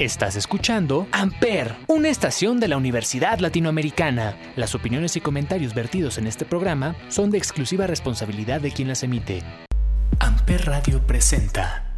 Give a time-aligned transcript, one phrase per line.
[0.00, 4.36] Estás escuchando Amper, una estación de la Universidad Latinoamericana.
[4.56, 9.04] Las opiniones y comentarios vertidos en este programa son de exclusiva responsabilidad de quien las
[9.04, 9.44] emite.
[10.18, 11.94] Amper Radio presenta.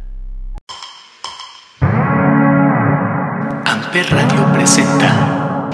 [3.65, 5.71] Amper Radio presenta.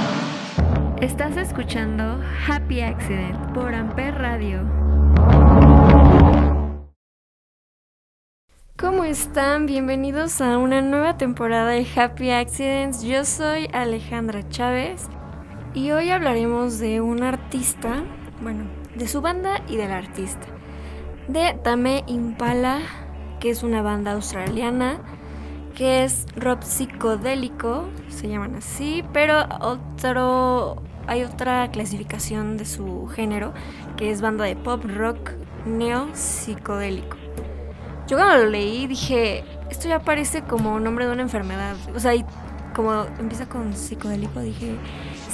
[1.01, 5.62] Estás escuchando Happy Accident por Amper Radio.
[8.83, 9.65] ¿Cómo están?
[9.65, 13.01] Bienvenidos a una nueva temporada de Happy Accidents.
[13.01, 15.07] Yo soy Alejandra Chávez
[15.73, 18.03] y hoy hablaremos de un artista,
[18.41, 20.47] bueno, de su banda y del artista.
[21.29, 22.81] De Tame Impala,
[23.39, 24.99] que es una banda australiana,
[25.75, 33.53] que es rock psicodélico, se llaman así, pero otro, hay otra clasificación de su género,
[33.95, 35.31] que es banda de pop rock
[35.65, 37.22] neo psicodélico.
[38.07, 41.75] Yo cuando lo leí dije, esto ya parece como nombre de una enfermedad.
[41.95, 42.25] O sea, y
[42.75, 44.77] como empieza con psicodélico, dije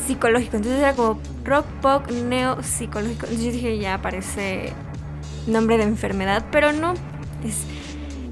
[0.06, 0.58] psicológico.
[0.58, 3.26] Entonces era como rock pop neo psicológico.
[3.26, 4.74] Entonces yo dije, ya parece
[5.48, 6.94] nombre de enfermedad, pero no,
[7.44, 7.66] es,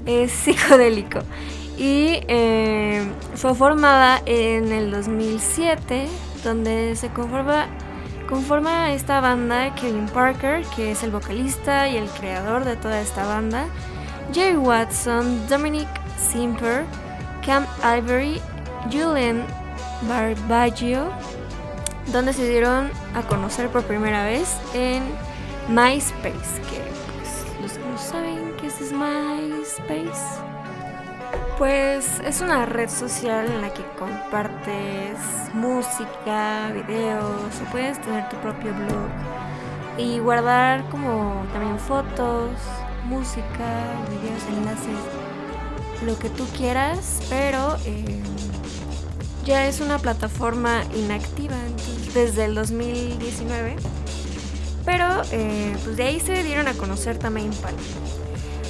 [0.06, 1.20] es psicodélico.
[1.76, 6.08] Y eh, fue formada en el 2007,
[6.42, 7.68] donde se conforma,
[8.28, 13.24] conforma esta banda Kevin Parker, que es el vocalista y el creador de toda esta
[13.24, 13.66] banda.
[14.32, 16.84] Jerry Watson, Dominic Simper,
[17.44, 18.40] Cam Ivory,
[18.90, 19.44] Julian
[20.02, 21.10] Barbaggio,
[22.12, 25.02] donde se dieron a conocer por primera vez en
[25.68, 26.82] MySpace, que
[27.16, 30.40] pues, los que no saben qué es MySpace,
[31.56, 35.18] pues es una red social en la que compartes
[35.54, 39.08] música, videos, o puedes tener tu propio blog
[39.98, 42.50] y guardar como también fotos,
[43.08, 48.20] música, videos, enlaces, lo que tú quieras, pero eh,
[49.44, 51.56] ya es una plataforma inactiva
[52.14, 53.76] desde el 2019.
[54.84, 57.76] Pero eh, pues de ahí se dieron a conocer también Impala.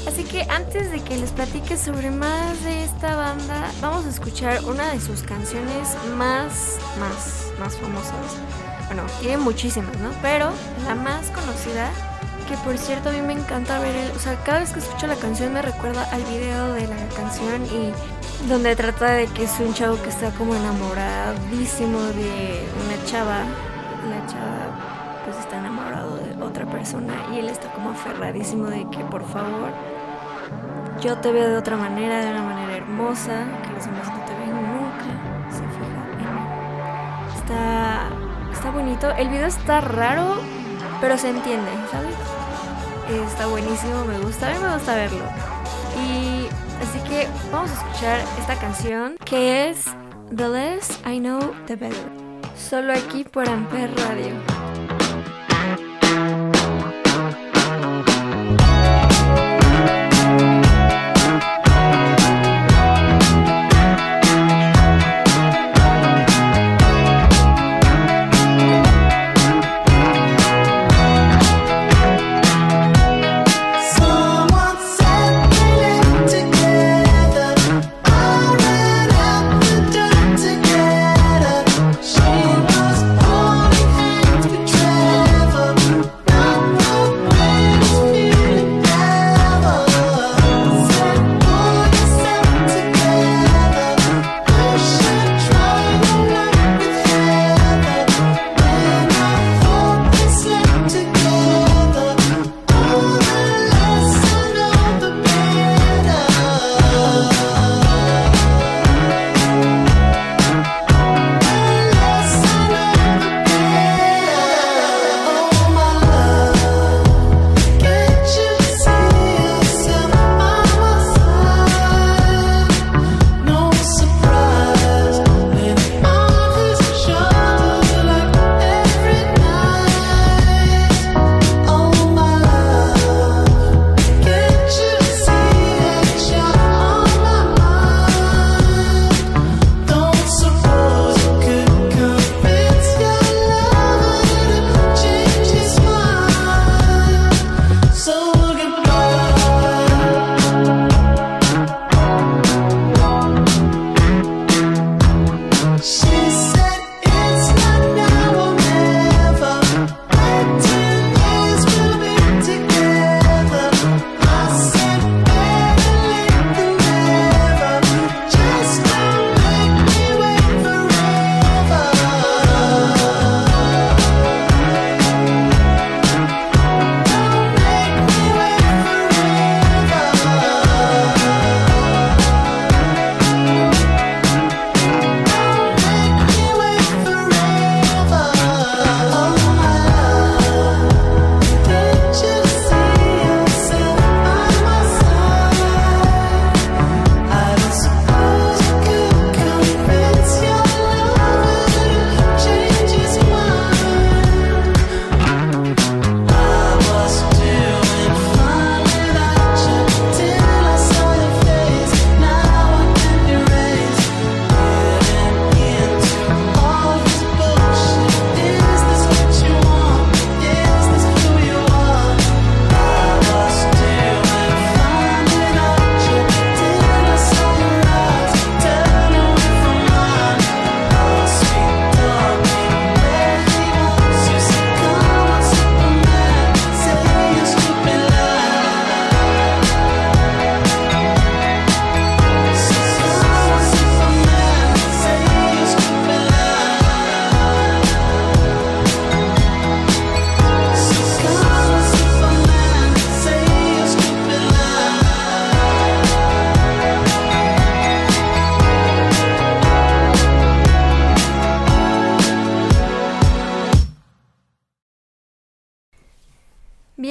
[0.07, 4.65] Así que antes de que les platique sobre más de esta banda, vamos a escuchar
[4.65, 8.15] una de sus canciones más, más, más famosas.
[8.87, 10.11] Bueno, tiene muchísimas, ¿no?
[10.23, 10.51] Pero
[10.87, 11.91] la más conocida
[12.49, 15.07] que por cierto a mí me encanta ver el, o sea, cada vez que escucho
[15.07, 17.93] la canción me recuerda al video de la canción y
[18.49, 23.41] donde trata de que es un chavo que está como enamoradísimo de una chava,
[24.09, 29.05] la chava pues está enamorado de otra persona y él está como aferradísimo de que
[29.05, 29.71] por favor
[31.03, 34.35] yo te veo de otra manera, de una manera hermosa, que los demás no te
[34.35, 36.43] ven nunca, se fija en mí.
[37.37, 38.09] Está,
[38.53, 40.37] está bonito, el video está raro,
[41.01, 42.38] pero se entiende, ¿sabes?
[43.09, 45.25] Está buenísimo, me gusta, a mí me gusta verlo.
[45.97, 46.47] Y
[46.83, 49.87] así que vamos a escuchar esta canción que es
[50.37, 52.11] The Less I Know The Better.
[52.55, 54.68] Solo aquí por Amper Radio.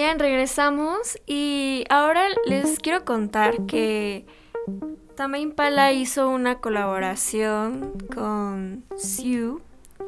[0.07, 4.25] Bien, regresamos y ahora les quiero contar que
[5.15, 9.57] Tame Impala hizo una colaboración con Sue,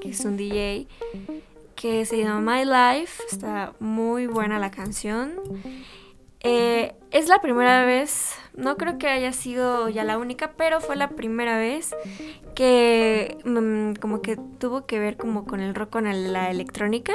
[0.01, 0.87] que es un DJ,
[1.75, 3.21] que se llama My Life.
[3.29, 5.33] Está muy buena la canción.
[6.39, 10.95] Eh, es la primera vez, no creo que haya sido ya la única, pero fue
[10.95, 11.93] la primera vez
[12.55, 17.11] que mm, como que tuvo que ver como con el rock, con la electrónica.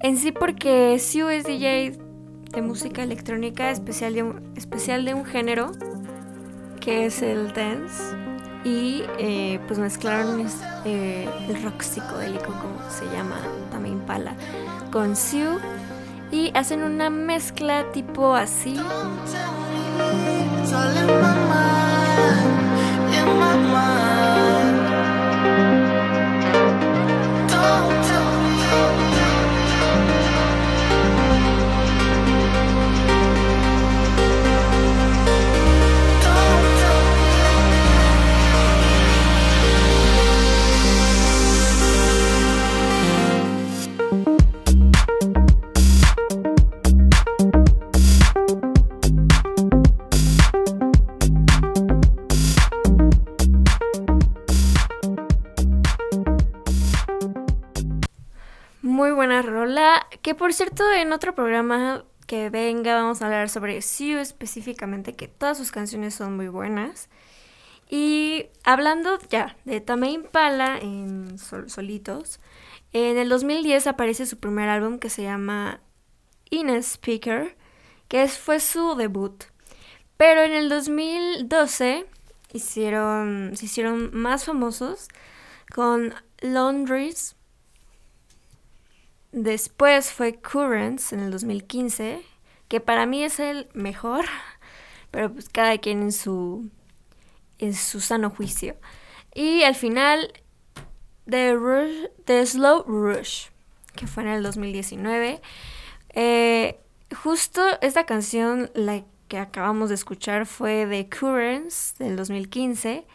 [0.00, 1.98] En sí porque Sue es DJ
[2.52, 5.72] de música electrónica especial de un, género
[6.80, 8.16] que es el dance
[8.64, 10.46] y eh, pues mezclaron
[10.84, 13.40] eh, el rock psicodélico como se llama
[13.70, 14.34] también pala
[14.92, 15.58] con Sue
[16.30, 18.76] y hacen una mezcla tipo así.
[60.38, 65.58] Por cierto, en otro programa que venga vamos a hablar sobre Sue específicamente, que todas
[65.58, 67.08] sus canciones son muy buenas.
[67.90, 72.38] Y hablando ya de Tame Impala en Solitos,
[72.92, 75.80] en el 2010 aparece su primer álbum que se llama
[76.50, 77.56] In Speaker,
[78.08, 79.44] que fue su debut.
[80.16, 82.06] Pero en el 2012
[82.52, 85.08] hicieron, se hicieron más famosos
[85.74, 87.37] con Laundries
[89.32, 92.22] Después fue Currents en el 2015,
[92.68, 94.24] que para mí es el mejor,
[95.10, 96.70] pero pues cada quien en su,
[97.58, 98.76] en su sano juicio.
[99.34, 100.32] Y al final,
[101.28, 103.48] The, Slow Rush,
[103.94, 105.40] que fue en el 2019.
[106.14, 106.80] Eh,
[107.22, 113.06] justo esta canción, la que acabamos de escuchar, fue de Currents del 2015.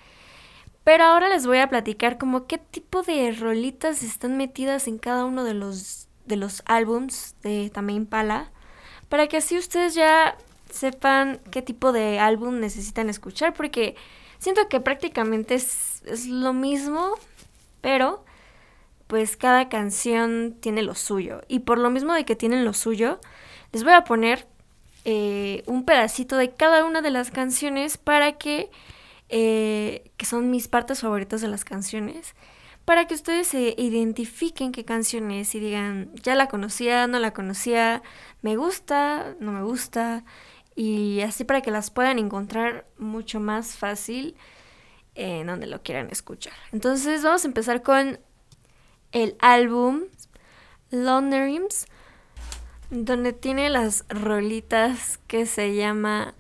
[0.84, 5.26] Pero ahora les voy a platicar como qué tipo de rolitas están metidas en cada
[5.26, 8.52] uno de los, de los álbums de Tame Impala.
[9.10, 10.38] Para que así ustedes ya
[10.70, 13.54] sepan qué tipo de álbum necesitan escuchar.
[13.54, 13.96] Porque
[14.40, 17.14] siento que prácticamente es, es lo mismo.
[17.82, 18.24] Pero
[19.08, 21.42] pues cada canción tiene lo suyo.
[21.48, 23.20] Y por lo mismo de que tienen lo suyo,
[23.72, 24.48] les voy a poner
[25.06, 28.72] eh, un pedacito de cada una de las canciones para que
[29.30, 32.36] eh, que son mis partes favoritas de las canciones,
[32.86, 37.34] para que ustedes se identifiquen qué canción es y digan, ya la conocía, no la
[37.34, 38.04] conocía,
[38.42, 40.26] me gusta, no me gusta,
[40.76, 44.36] y así para que las puedan encontrar mucho más fácil
[45.16, 46.54] en donde lo quieran escuchar.
[46.72, 48.20] Entonces vamos a empezar con
[49.12, 50.04] el álbum
[50.90, 51.86] Lonerings,
[52.90, 56.34] donde tiene las rolitas que se llama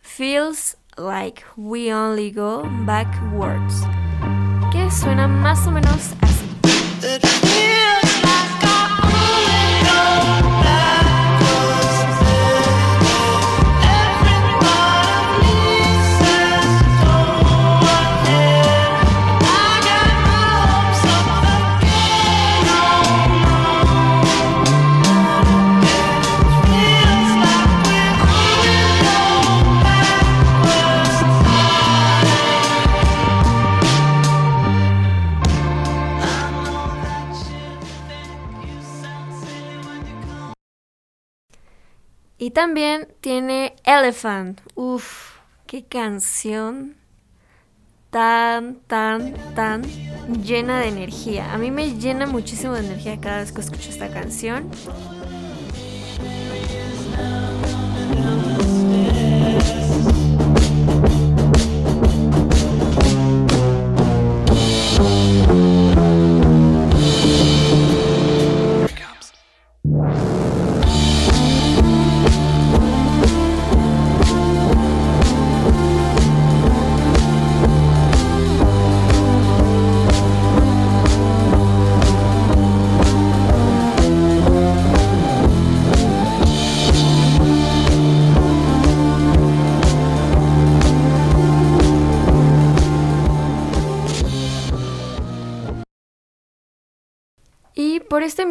[0.00, 3.82] Feels like we only go backwards,
[4.90, 7.73] suena más o menos así.
[42.44, 44.60] Y también tiene Elephant.
[44.74, 46.94] Uf, qué canción
[48.10, 49.82] tan, tan, tan
[50.42, 51.54] llena de energía.
[51.54, 54.70] A mí me llena muchísimo de energía cada vez que escucho esta canción.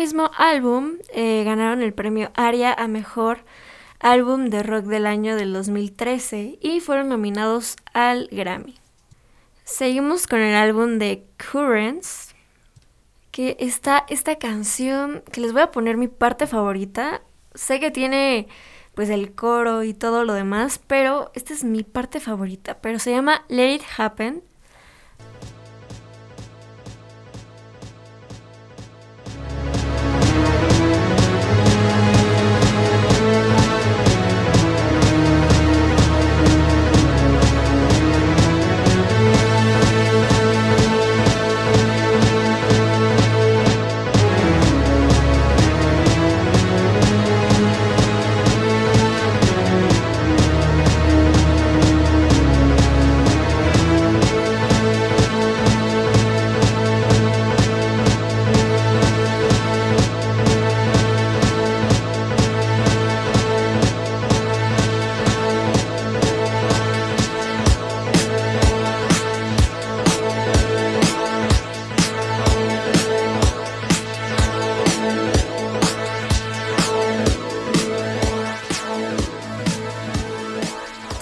[0.03, 3.45] Mismo álbum eh, ganaron el premio ARIA a Mejor
[4.01, 8.75] Álbum de Rock del Año del 2013 y fueron nominados al Grammy.
[9.63, 12.35] Seguimos con el álbum de Currents,
[13.31, 17.21] que está esta canción que les voy a poner mi parte favorita.
[17.55, 18.49] Sé que tiene
[18.95, 23.11] pues el coro y todo lo demás, pero esta es mi parte favorita, pero se
[23.11, 24.43] llama Let It Happen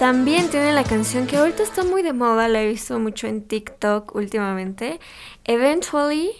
[0.02, 3.40] También tiene la canción que ahorita está muy de moda, la he visto mucho en
[3.40, 4.98] TikTok últimamente.
[5.44, 6.32] Eventually.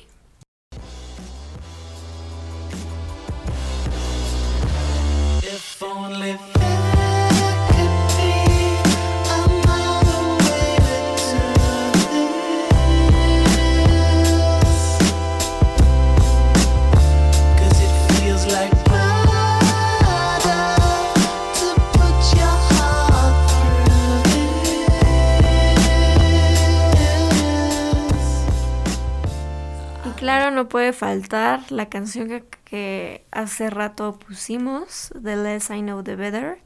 [30.35, 36.17] Claro, no puede faltar la canción que, hace rato pusimos, The Less I Know The
[36.17, 36.59] Better.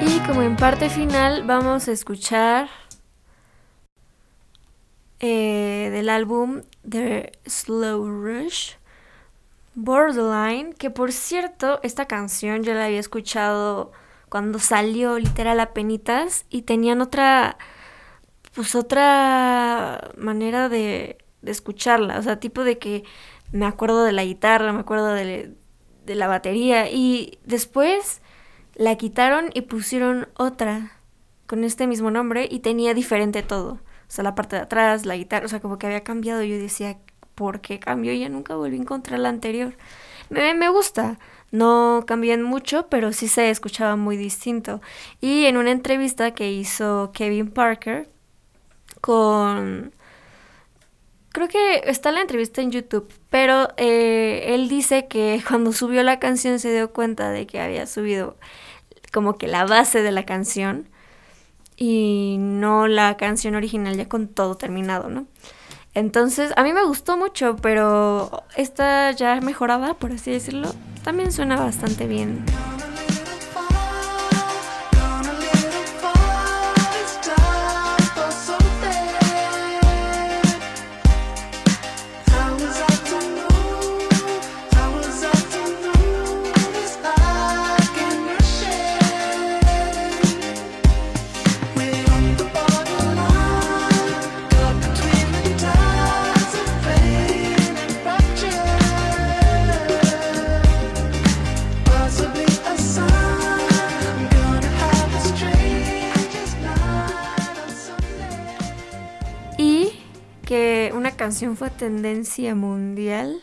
[0.00, 2.81] Y como en parte final vamos a escuchar
[5.22, 8.72] eh, del álbum The Slow Rush,
[9.74, 13.92] Borderline, que por cierto, esta canción yo la había escuchado
[14.28, 17.56] cuando salió literal a penitas y tenían otra,
[18.54, 23.04] pues otra manera de, de escucharla, o sea, tipo de que
[23.52, 25.54] me acuerdo de la guitarra, me acuerdo de,
[26.04, 28.22] de la batería y después
[28.74, 30.98] la quitaron y pusieron otra
[31.46, 33.78] con este mismo nombre y tenía diferente todo.
[34.12, 36.42] O sea, la parte de atrás, la guitarra, o sea, como que había cambiado.
[36.42, 36.98] Yo decía,
[37.34, 38.12] ¿por qué cambió?
[38.12, 39.74] Ya nunca volví a encontrar la anterior.
[40.28, 41.18] Me, me gusta.
[41.50, 44.82] No cambian mucho, pero sí se escuchaba muy distinto.
[45.22, 48.10] Y en una entrevista que hizo Kevin Parker
[49.00, 49.94] con...
[51.30, 56.18] Creo que está la entrevista en YouTube, pero eh, él dice que cuando subió la
[56.18, 58.36] canción se dio cuenta de que había subido
[59.10, 60.91] como que la base de la canción
[61.76, 65.26] y no la canción original ya con todo terminado, ¿no?
[65.94, 70.72] Entonces, a mí me gustó mucho, pero esta ya mejorada, por así decirlo,
[71.04, 72.44] también suena bastante bien.
[111.56, 113.40] Fue tendencia mundial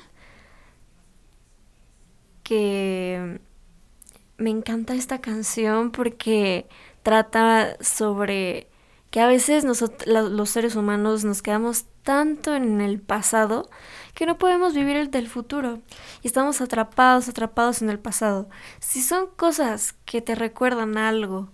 [2.44, 3.40] que
[4.38, 6.68] me encanta esta canción porque
[7.04, 8.68] trata sobre
[9.12, 13.70] que a veces nosotros, los seres humanos nos quedamos tanto en el pasado
[14.14, 15.80] que no podemos vivir el del futuro
[16.22, 18.50] y estamos atrapados, atrapados en el pasado.
[18.80, 21.50] Si son cosas que te recuerdan algo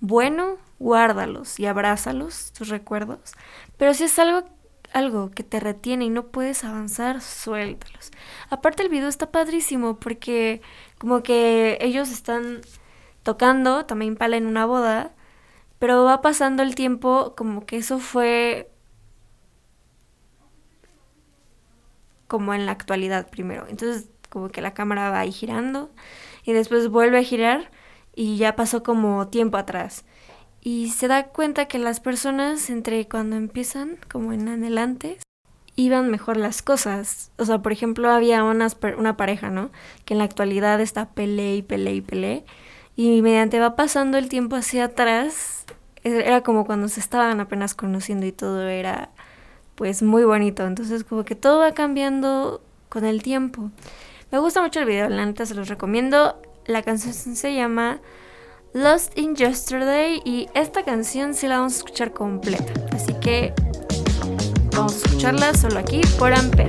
[0.00, 3.32] bueno, guárdalos y abrázalos, tus recuerdos.
[3.78, 4.46] Pero si es algo
[4.94, 8.10] algo que te retiene y no puedes avanzar, suéltalos.
[8.48, 10.62] Aparte el video está padrísimo porque
[10.98, 12.62] como que ellos están
[13.22, 15.12] tocando también pala en una boda,
[15.78, 18.70] pero va pasando el tiempo como que eso fue
[22.28, 23.66] como en la actualidad primero.
[23.68, 25.90] Entonces como que la cámara va ahí girando
[26.44, 27.70] y después vuelve a girar
[28.14, 30.04] y ya pasó como tiempo atrás.
[30.64, 35.18] Y se da cuenta que las personas entre cuando empiezan, como en adelante,
[35.76, 37.30] iban mejor las cosas.
[37.36, 39.70] O sea, por ejemplo, había una pareja, ¿no?
[40.06, 42.44] Que en la actualidad está pele y pele y pele.
[42.96, 45.66] Y mediante va pasando el tiempo hacia atrás,
[46.02, 49.10] e-, era como cuando se estaban apenas conociendo y todo era
[49.74, 50.66] pues muy bonito.
[50.66, 53.70] Entonces como que todo va cambiando con el tiempo.
[54.30, 56.40] Me gusta mucho el video, la neta se los recomiendo.
[56.66, 58.00] La canción se llama
[58.76, 62.72] Lost in Yesterday y esta canción sí la vamos a escuchar completa.
[62.90, 63.54] Así que
[64.74, 66.66] vamos a escucharla solo aquí por Ampere.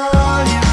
[0.00, 0.69] all you.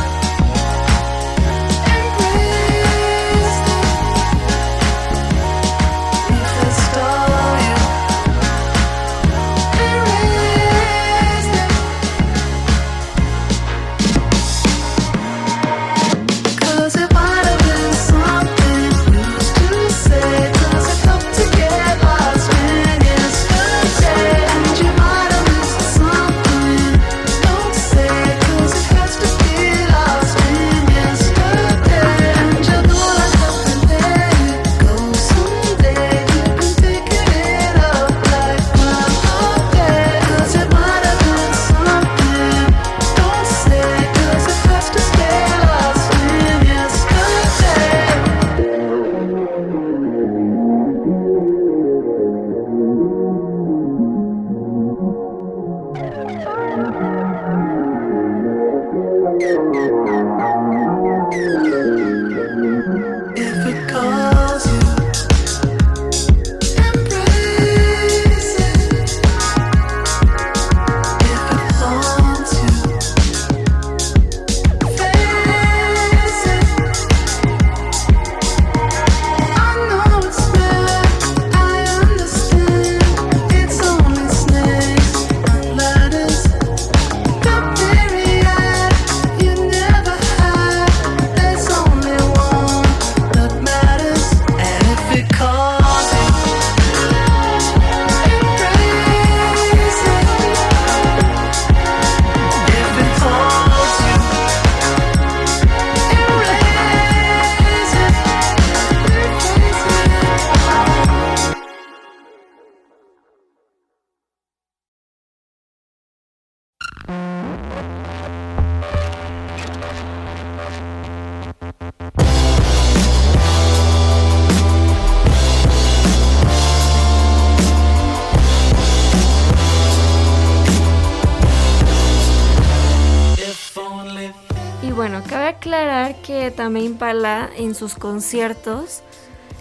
[135.68, 139.02] Aclarar que también Impala en sus conciertos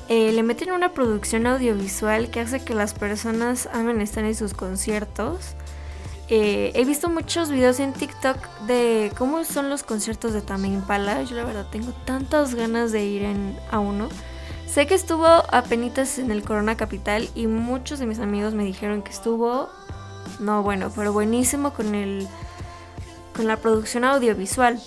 [0.08, 4.54] eh, le meten una producción audiovisual que hace que las personas amen estar en sus
[4.54, 5.56] conciertos.
[6.28, 8.36] Eh, he visto muchos videos en TikTok
[8.68, 11.24] de cómo son los conciertos de Tame Impala.
[11.24, 13.26] Yo la verdad tengo tantas ganas de ir
[13.72, 14.08] a uno.
[14.68, 19.02] Sé que estuvo apenas en el Corona Capital y muchos de mis amigos me dijeron
[19.02, 19.70] que estuvo,
[20.38, 22.28] no bueno, pero buenísimo con el
[23.34, 24.80] con la producción audiovisual.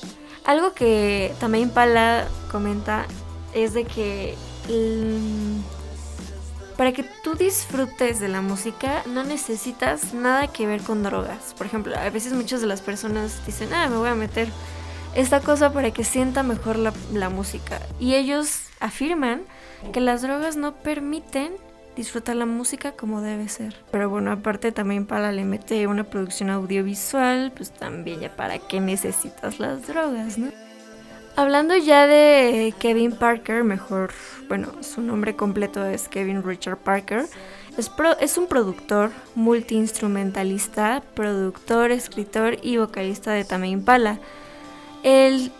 [0.45, 3.05] Algo que también Pala comenta
[3.53, 4.35] es de que
[6.77, 11.53] para que tú disfrutes de la música no necesitas nada que ver con drogas.
[11.57, 14.47] Por ejemplo, a veces muchas de las personas dicen, ah, me voy a meter
[15.13, 17.81] esta cosa para que sienta mejor la, la música.
[17.99, 19.41] Y ellos afirman
[19.91, 21.53] que las drogas no permiten
[21.95, 23.75] disfrutar la música como debe ser.
[23.91, 28.79] Pero bueno, aparte también para le mete una producción audiovisual, pues también ya para qué
[28.79, 30.51] necesitas las drogas, ¿no?
[31.35, 34.11] Hablando ya de Kevin Parker, mejor,
[34.49, 37.25] bueno, su nombre completo es Kevin Richard Parker.
[37.77, 44.19] Es, es un productor, multiinstrumentalista, productor, escritor y vocalista de Tame Impala.
[45.03, 45.53] El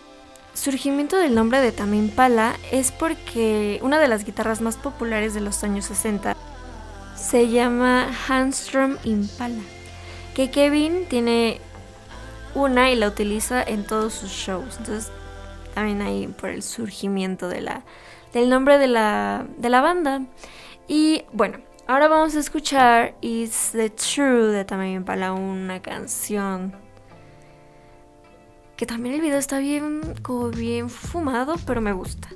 [0.53, 5.41] surgimiento del nombre de Tame Impala es porque una de las guitarras más populares de
[5.41, 6.35] los años 60
[7.15, 9.61] se llama Handstrom Impala,
[10.33, 11.59] que Kevin tiene
[12.55, 14.77] una y la utiliza en todos sus shows.
[14.77, 15.11] Entonces,
[15.73, 17.83] también ahí por el surgimiento de la,
[18.33, 20.23] del nombre de la, de la banda.
[20.87, 26.73] Y bueno, ahora vamos a escuchar It's the True de Tame Impala, una canción
[28.79, 32.29] que también el video está bien, como bien fumado, pero me gusta.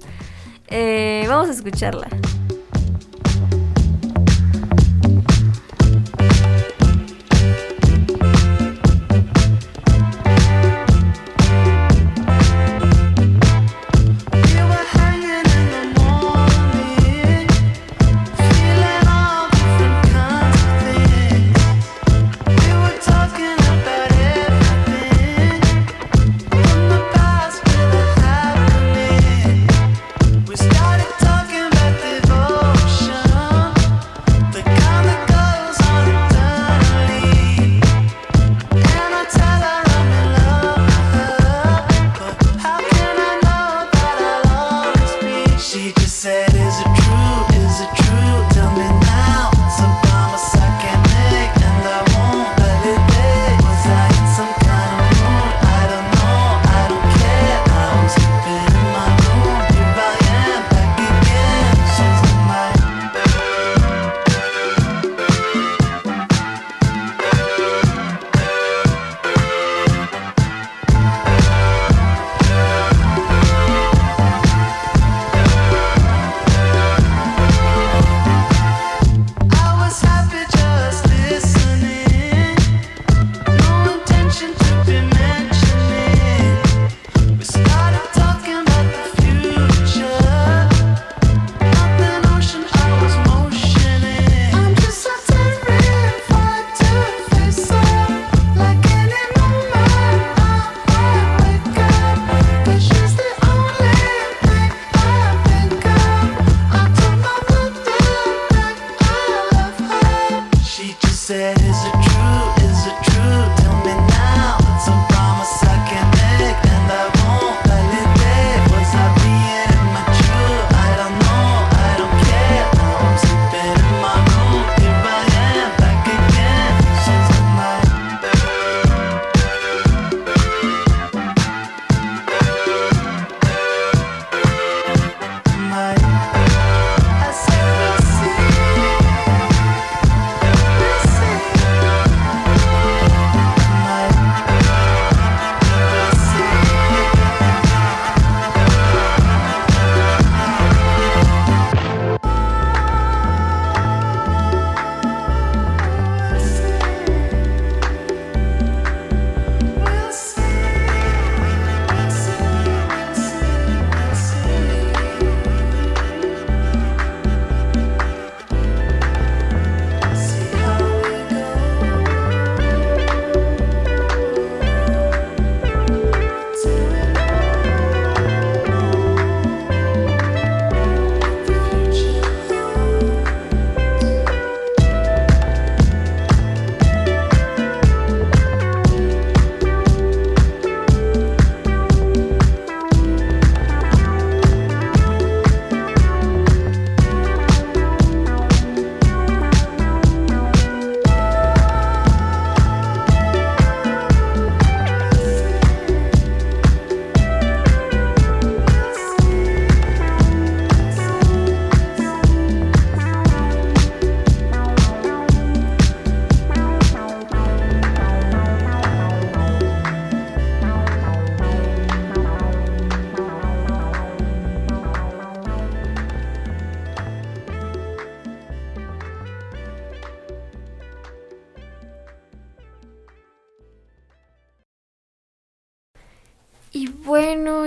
[0.68, 2.10] Eh, vamos a escucharla.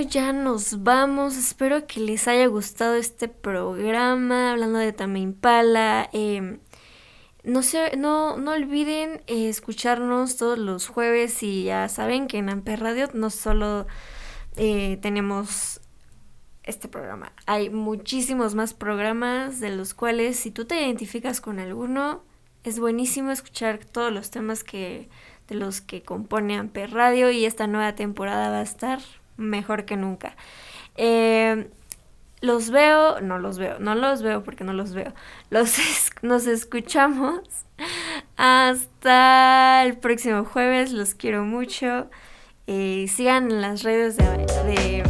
[0.09, 1.37] Ya nos vamos.
[1.37, 6.09] Espero que les haya gustado este programa hablando de Tame Impala.
[6.13, 6.61] Em,
[7.45, 12.51] no, se, no, no olviden eh, escucharnos todos los jueves y ya saben que en
[12.51, 13.87] Amper Radio no solo
[14.57, 15.81] eh, tenemos
[16.65, 17.33] este programa.
[17.47, 22.25] Hay muchísimos más programas de los cuales si tú te identificas con alguno,
[22.65, 25.09] es buenísimo escuchar todos los temas que
[25.49, 28.99] de los que compone Amper Radio y esta nueva temporada va a estar
[29.37, 30.37] mejor que nunca.
[30.97, 31.69] Eh,
[32.41, 35.13] los veo, no los veo, no los veo porque no los veo.
[35.51, 35.79] Los
[36.23, 37.41] nos escuchamos
[38.37, 40.93] hasta el próximo jueves.
[40.93, 42.09] Los quiero mucho.
[42.67, 45.05] Eh, sigan en las redes de, de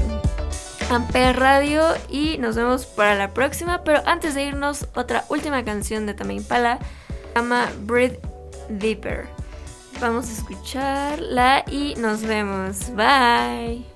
[0.90, 3.82] Amper Radio y nos vemos para la próxima.
[3.82, 8.20] Pero antes de irnos, otra última canción de Tame Impala se llama Breathe
[8.68, 9.26] Deeper.
[10.00, 12.94] Vamos a escucharla y nos vemos.
[12.94, 13.95] Bye.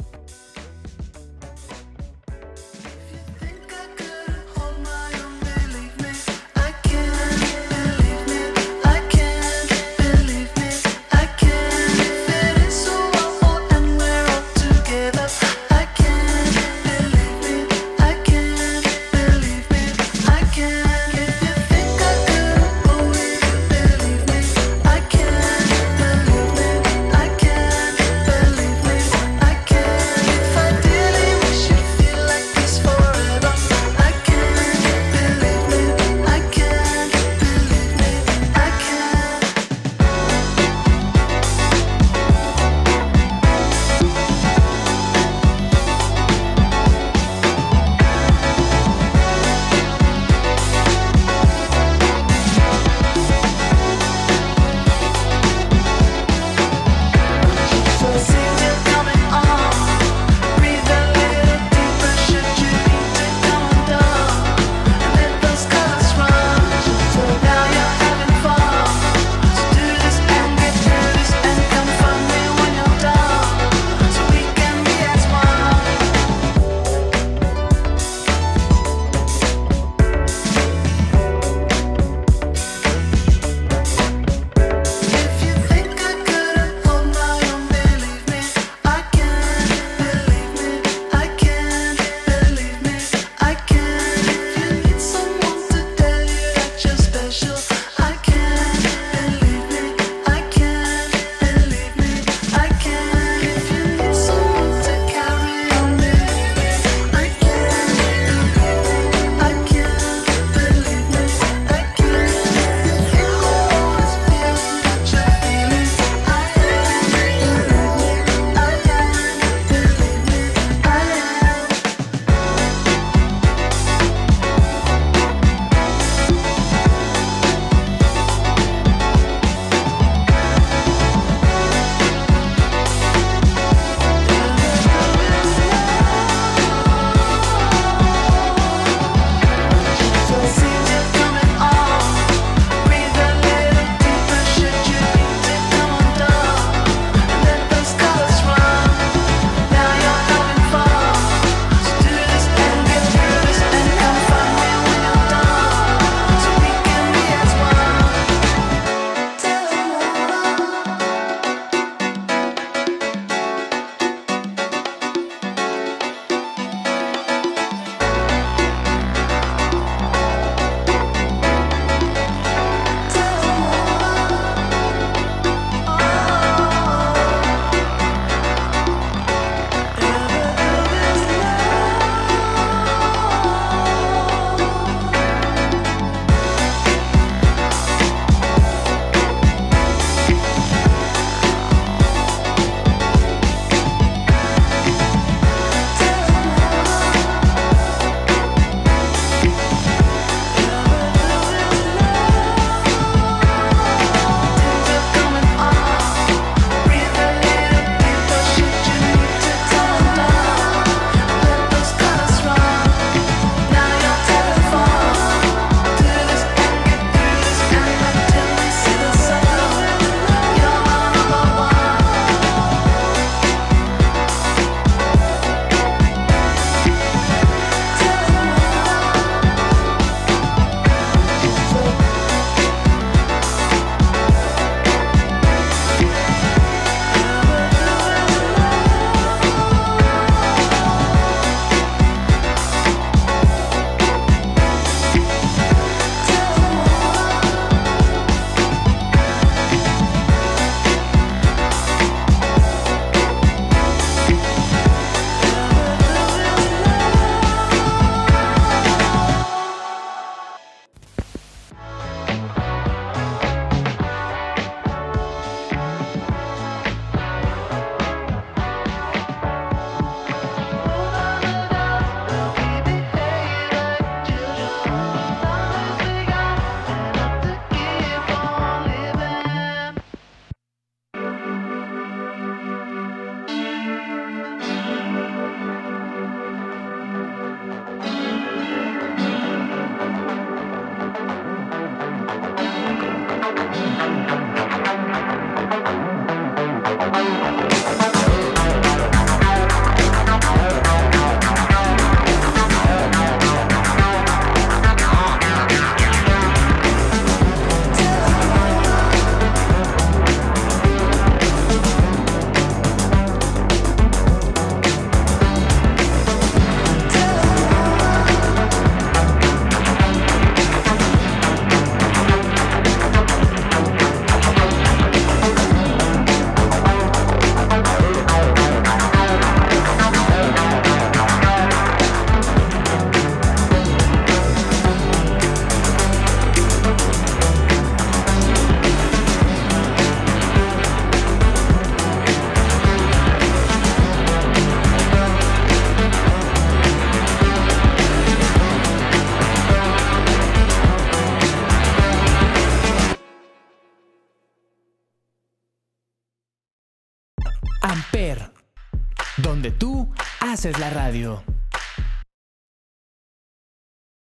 [360.95, 361.40] Radio.